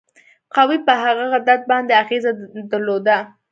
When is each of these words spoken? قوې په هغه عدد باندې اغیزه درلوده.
قوې 0.53 0.77
په 0.87 0.93
هغه 1.03 1.25
عدد 1.37 1.61
باندې 1.71 1.93
اغیزه 2.03 2.31
درلوده. 2.71 3.17